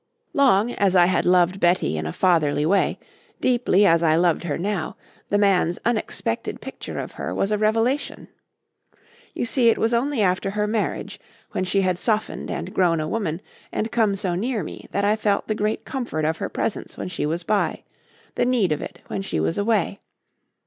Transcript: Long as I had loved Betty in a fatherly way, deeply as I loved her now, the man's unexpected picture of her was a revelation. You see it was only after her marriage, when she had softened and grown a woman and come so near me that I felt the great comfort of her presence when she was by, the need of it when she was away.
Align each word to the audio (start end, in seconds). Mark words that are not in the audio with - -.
Long 0.33 0.71
as 0.71 0.95
I 0.95 1.05
had 1.05 1.27
loved 1.27 1.59
Betty 1.59 1.95
in 1.95 2.07
a 2.07 2.11
fatherly 2.11 2.65
way, 2.65 2.97
deeply 3.39 3.85
as 3.85 4.01
I 4.01 4.15
loved 4.15 4.45
her 4.45 4.57
now, 4.57 4.97
the 5.29 5.37
man's 5.37 5.77
unexpected 5.85 6.59
picture 6.59 6.97
of 6.97 7.11
her 7.11 7.35
was 7.35 7.51
a 7.51 7.57
revelation. 7.59 8.27
You 9.35 9.45
see 9.45 9.69
it 9.69 9.77
was 9.77 9.93
only 9.93 10.23
after 10.23 10.49
her 10.49 10.65
marriage, 10.65 11.19
when 11.51 11.65
she 11.65 11.81
had 11.81 11.99
softened 11.99 12.49
and 12.49 12.73
grown 12.73 12.99
a 12.99 13.07
woman 13.07 13.43
and 13.71 13.91
come 13.91 14.15
so 14.15 14.33
near 14.33 14.63
me 14.63 14.87
that 14.89 15.05
I 15.05 15.15
felt 15.15 15.47
the 15.47 15.53
great 15.53 15.85
comfort 15.85 16.25
of 16.25 16.37
her 16.37 16.49
presence 16.49 16.97
when 16.97 17.07
she 17.07 17.27
was 17.27 17.43
by, 17.43 17.83
the 18.33 18.45
need 18.47 18.71
of 18.71 18.81
it 18.81 19.01
when 19.05 19.21
she 19.21 19.39
was 19.39 19.55
away. 19.55 19.99